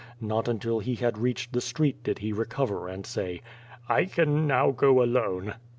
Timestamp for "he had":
0.79-1.19